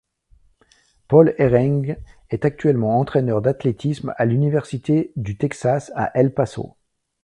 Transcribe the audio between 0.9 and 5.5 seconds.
Paul Ereng est actuellement entraineur d'athlétisme à l'Université du